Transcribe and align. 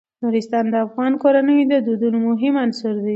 نورستان 0.23 0.65
د 0.71 0.75
افغان 0.87 1.13
کورنیو 1.23 1.69
د 1.71 1.75
دودونو 1.85 2.17
مهم 2.27 2.53
عنصر 2.63 2.93
دی. 3.03 3.09